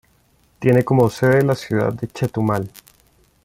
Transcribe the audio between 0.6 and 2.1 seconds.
como sede la ciudad de